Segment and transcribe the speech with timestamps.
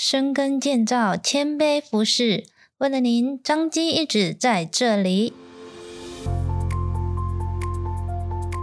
[0.00, 2.44] 深耕建造，谦卑服侍。
[2.78, 5.32] 为了您，张基一直在这里。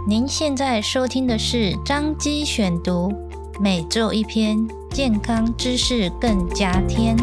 [0.08, 3.12] 您现在收听的是张基选读，
[3.60, 7.14] 每周一篇健康知识，更加添。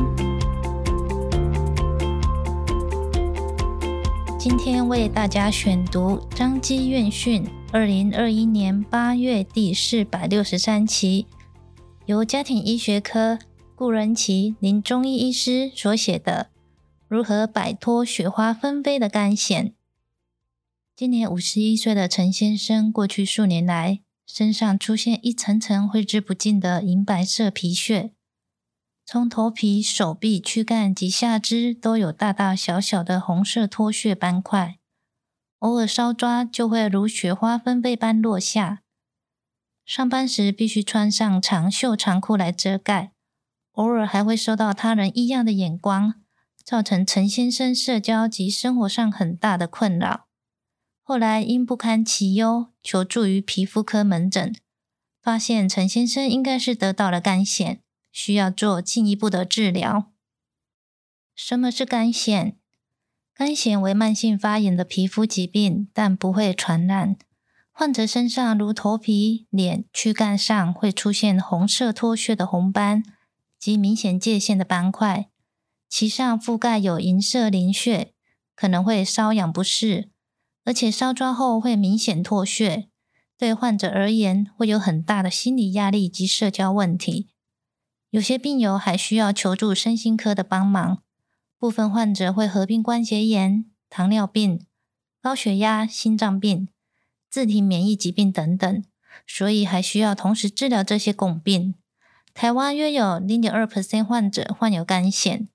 [4.38, 11.26] 今天为大家选读张基院讯二零二一年八月第四百六十三期，
[12.06, 13.40] 由家庭医学科。
[13.84, 16.52] 顾仁奇林中医医师所写的
[17.10, 19.64] 《如何摆脱雪花纷飞的干癬》。
[20.96, 28.12] 今年五十一岁的陈先生，过去数年来身上出现一层层挥之不尽的银白色皮屑，
[29.06, 34.78] 从头皮、手臂、躯干及下肢都有大大小小的红色脱屑斑块，
[35.60, 38.82] 偶尔稍抓就会如雪花纷飞般落下。
[39.86, 43.12] 上班时必须穿上长袖长裤来遮盖。
[43.74, 46.16] 偶尔还会受到他人异样的眼光，
[46.64, 50.26] 造成陈先生社交及生活上很大的困扰。
[51.02, 54.56] 后来因不堪其忧，求助于皮肤科门诊，
[55.22, 57.80] 发现陈先生应该是得到了干癣，
[58.12, 60.12] 需要做进一步的治疗。
[61.36, 62.54] 什么是干癣？
[63.34, 67.16] 干癣为慢性发炎的皮肤疾病，但不会传染。
[67.72, 73.04] 患者身上如头皮、脸、躯干上会出现红色脱屑的红斑。
[73.64, 75.30] 及明显界限的斑块，
[75.88, 78.14] 其上覆盖有银色鳞屑，
[78.58, 80.10] 可能会瘙痒不适，
[80.66, 82.90] 而且稍抓后会明显脱屑。
[83.38, 87.30] 对患者而言，会有很大的心理压力及社交问题。
[88.10, 91.02] 有些病友还需要求助身心科的帮忙。
[91.58, 94.66] 部分患者会合并关节炎、糖尿病、
[95.22, 96.68] 高血压、心脏病、
[97.30, 98.84] 自体免疫疾病等等，
[99.26, 101.76] 所以还需要同时治疗这些共病。
[102.34, 105.48] 台湾约有零点二 percent 患者患有干癬，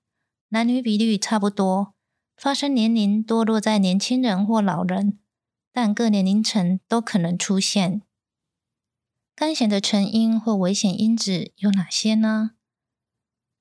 [0.49, 1.93] 男女比率差不多，
[2.37, 5.19] 发生年龄多落在年轻人或老人，
[5.73, 8.01] 但各年龄层都可能出现。
[9.35, 12.51] 干癬的成因或危险因子有哪些呢？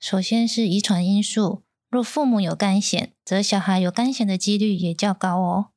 [0.00, 5.70] 首先是遗传因素，若父母有干癬，则小孩有干癬的几率也较高哦。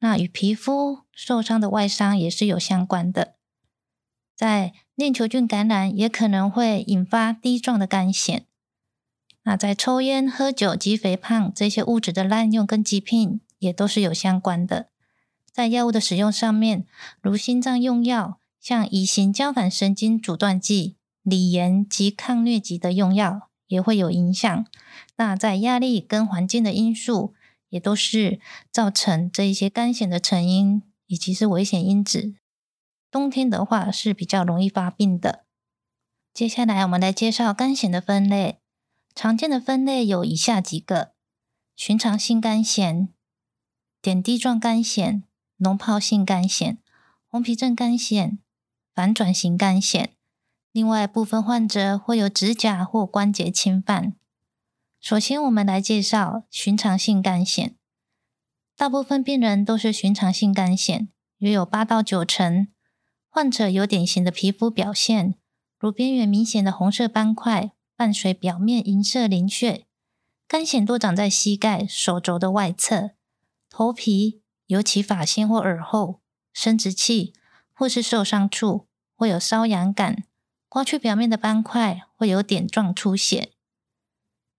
[0.00, 3.35] 那与皮肤受伤的外伤也是有相关的。
[4.36, 8.42] 在链球菌感染也可能会引发滴状的干癣。
[9.44, 14.88] 那在抽烟、喝酒及肥胖这些物质的滥用跟疾病也都是有相关的。
[15.50, 16.84] 在药物的使用上面，
[17.22, 24.66] 如心脏用药，像乙型交感神经阻断剂、锂盐及抗疟疾的用药也会有影响。
[25.16, 27.32] 那在压力跟环境的因素，
[27.70, 28.38] 也都是
[28.70, 32.34] 造成这一些干癣的成因以及是危险因子。
[33.16, 35.46] 冬天的话是比较容易发病的。
[36.34, 38.60] 接下来我们来介绍干癬的分类。
[39.14, 41.14] 常见的分类有以下几个：
[41.74, 43.08] 寻常性干癬、
[44.02, 45.22] 点滴状干癬、
[45.58, 46.76] 脓疱性干癬、
[47.26, 48.36] 红皮症干癬、
[48.94, 50.08] 反转型干癬。
[50.70, 54.12] 另外，部分患者会有指甲或关节侵犯。
[55.00, 57.76] 首先，我们来介绍寻常性干癬。
[58.76, 62.68] 大部分病人都是寻常性干癬，约有八到九成。
[63.36, 65.34] 患者有典型的皮肤表现，
[65.78, 69.84] 如边缘明显的红色斑块，伴随表面银色鳞屑。
[70.48, 73.10] 干癣多长在膝盖、手肘的外侧，
[73.68, 76.22] 头皮尤其发线或耳后、
[76.54, 77.34] 生殖器
[77.74, 80.24] 或是受伤处会有瘙痒感。
[80.70, 83.50] 刮去表面的斑块会有点状出血。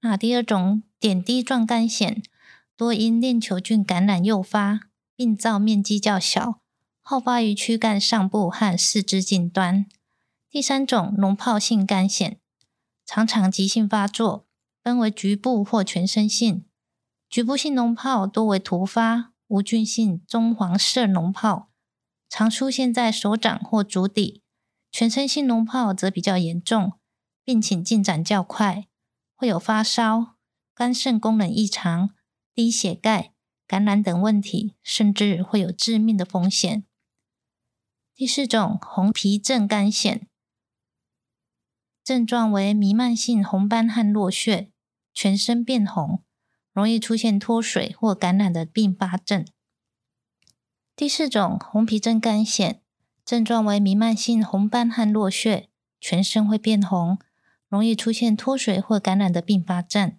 [0.02, 2.24] 那第二种点滴状干癣，
[2.76, 4.82] 多因链球菌感染诱发，
[5.16, 6.62] 病灶面积较小。
[7.10, 9.86] 好发于躯干上部和四肢近端。
[10.50, 12.36] 第三种脓疱性肝癣，
[13.06, 14.46] 常常急性发作，
[14.84, 16.66] 分为局部或全身性。
[17.30, 21.68] 局部性脓疱多为突发无菌性棕黄色脓疱，
[22.28, 24.44] 常出现在手掌或足底。
[24.92, 26.92] 全身性脓疱则比较严重，
[27.46, 28.86] 病情进展较快，
[29.34, 30.36] 会有发烧、
[30.76, 32.10] 肝肾功能异常、
[32.54, 33.32] 低血钙、
[33.66, 36.84] 感染等问题，甚至会有致命的风险。
[38.18, 40.22] 第四种红皮症干癬，
[42.04, 44.72] 症状为弥漫性红斑和落血，
[45.14, 46.24] 全身变红，
[46.74, 49.46] 容易出现脱水或感染的并发症。
[50.96, 52.80] 第四种红皮症干癬，
[53.24, 55.70] 症状为弥漫性红斑和落血，
[56.02, 57.20] 全身会变红，
[57.70, 60.18] 容易出现脱水或感染的并发症。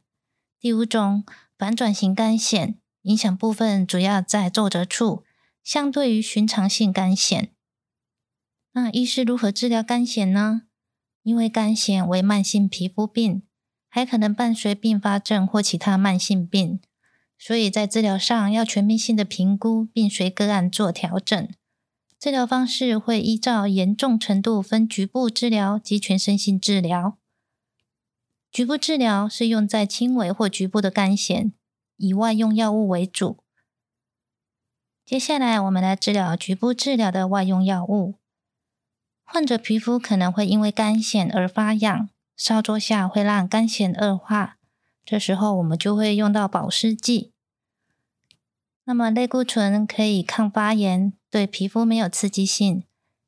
[0.61, 1.25] 第五种
[1.59, 5.25] 反转型干癬，影响部分主要在皱褶处，
[5.65, 7.49] 相对于寻常性干癬。
[8.73, 10.63] 那医师如何治疗肝癣呢？
[11.23, 13.43] 因为肝癣为慢性皮肤病，
[13.89, 16.81] 还可能伴随并发症或其他慢性病。
[17.39, 21.49] 所以在治疗上要全面性的评估，并随个案做调整。
[22.19, 27.17] 治疗方式会依照严重程度分局部治疗及全身性治疗。
[28.51, 31.53] 局部治疗是用在轻微或局部的干癣，
[31.97, 33.45] 以外用药物为主。
[35.05, 38.18] 接下来我们来治疗局部治疗的外用药物。
[39.31, 44.57] 患者皮肤可能会因为干癣而发痒，烧灼下会让干癣恶化。
[45.05, 47.33] 这时候我们就会用到保湿剂。
[48.85, 52.85] 那么类固醇可以抗发炎，对皮肤没有刺激性，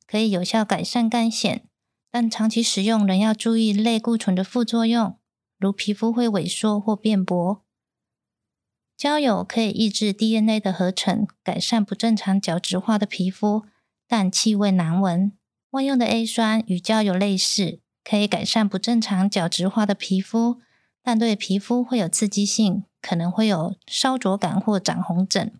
[0.07, 1.61] 可以有效改善干癣。
[2.09, 5.19] 但长期使用仍要注意类固醇的副作用，
[5.59, 7.61] 如皮肤会萎缩或变薄。
[8.97, 13.65] 焦油可以抑制 DNA 的合成，改善不正常角质化的皮肤，
[14.07, 15.31] 但气味难闻。
[15.71, 20.61] 外用的 A 酸与焦油类似，可以改善不正常角质化的皮肤。
[21.03, 25.51] 但对皮肤会有刺激性，可能会有烧灼感或长红疹。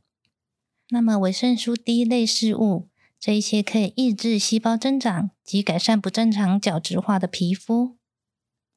[0.90, 7.96] 那么维生素 D 类似物这一些可以抑制细胞增长及改善不正常角质化的皮肤。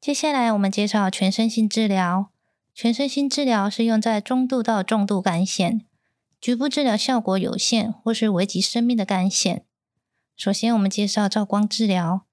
[0.01, 2.31] 接下来我们介绍全身性治疗。
[2.75, 5.83] 全身性治疗是用在中度到重度干癬，
[6.41, 9.63] 局部治疗效果有限或是危及生命的干癬。
[10.37, 12.27] 首先我们介绍照光治疗，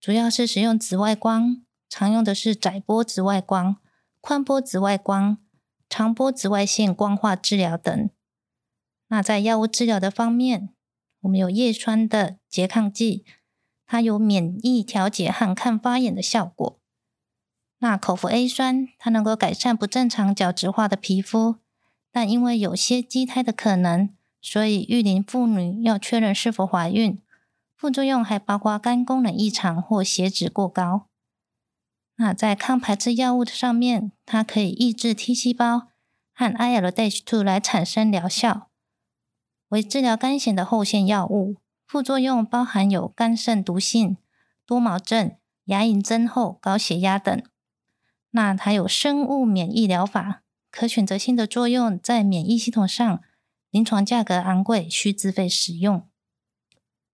[0.00, 1.62] 主要是使用紫外光。
[1.86, 3.76] 常用的是窄波紫外光、
[4.20, 5.38] 宽波紫外光、
[5.88, 8.10] 长波紫外线光化治疗等。
[9.06, 10.70] 那在药物治疗的方面，
[11.20, 13.24] 我们有叶酸的拮抗剂，
[13.86, 16.80] 它有免疫调节和抗发炎的效果。
[17.78, 21.56] 那口服 A 酸，它能够改善不正常角质化的皮肤，
[22.10, 24.10] 但因为有些畸胎的可能，
[24.40, 27.20] 所以育龄妇女要确认是否怀孕。
[27.84, 31.06] 副作用还包括肝功能异常或血脂过高。
[32.16, 35.88] 那在抗排斥药物的上面，它可以抑制 T 细胞
[36.32, 38.70] 和 ILH2 来产生疗效，
[39.68, 41.56] 为治疗肝炎的后线药物。
[41.86, 44.16] 副作用包含有肝肾毒性、
[44.64, 47.42] 多毛症、牙龈增厚、高血压等。
[48.30, 50.40] 那它有生物免疫疗法，
[50.70, 53.20] 可选择性的作用在免疫系统上，
[53.68, 56.08] 临床价格昂贵，需自费使用。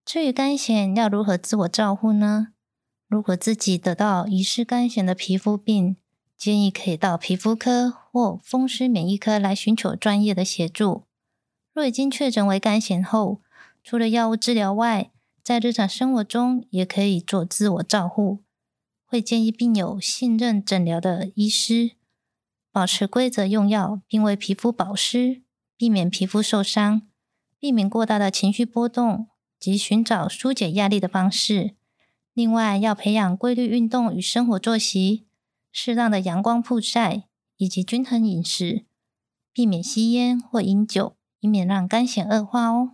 [0.03, 2.49] 至于肝癣要如何自我照护呢？
[3.07, 5.97] 如果自己得到疑似肝癣的皮肤病，
[6.37, 11.03] 建议可以到皮肤科或风湿免疫科来寻求专业的协助。
[11.73, 13.41] 若已经确诊为肝癣后，
[13.83, 15.11] 除了药物治疗外，
[15.43, 18.39] 在日常生活中也可以做自我照护。
[19.05, 21.91] 会建议病友信任诊疗的医师，
[22.71, 25.41] 保持规则用药，并为皮肤保湿，
[25.77, 27.01] 避免皮肤受伤，
[27.59, 29.27] 避免过大的情绪波动
[29.61, 31.75] 及寻找纾解压力的方式。
[32.33, 35.25] 另外，要培养规律运动与生活作息，
[35.71, 37.25] 适当的阳光曝晒，
[37.57, 38.85] 以及均衡饮食，
[39.53, 42.91] 避免吸烟或饮酒，以免让干癬恶化哦。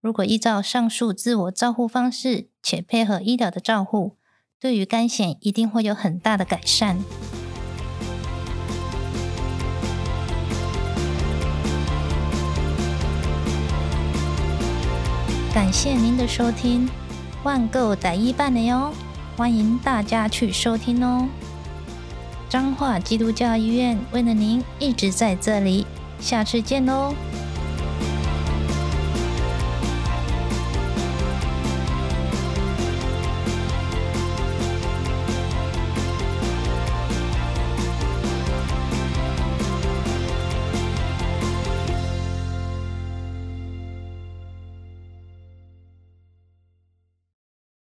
[0.00, 4.16] 如果依照上述自我照护方式，且配合医疗的照护，
[4.60, 7.02] 对于干癬一定会有很大的改善。
[15.52, 16.88] 感谢您的收听。
[17.42, 18.92] 万购待一半的哟，
[19.36, 21.26] 欢迎大家去收听哦。
[22.48, 25.86] 彰化基督教医院为了您一直在这里，
[26.20, 27.14] 下次见喽。